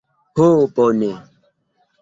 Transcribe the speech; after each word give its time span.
Ho 0.37 0.47
bone 0.73 1.11